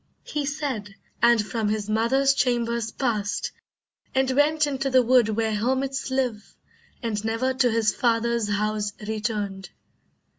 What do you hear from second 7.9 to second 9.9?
father's house returned.